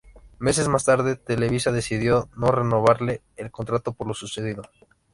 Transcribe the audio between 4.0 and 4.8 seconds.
lo sucedido.